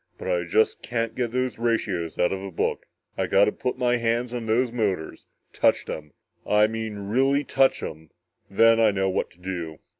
[0.17, 2.87] But I just can't get those ratios out of a book.
[3.19, 8.09] I gotta put my hands on those motors touch 'em I mean really touch 'em
[8.49, 9.77] then I know what to do!"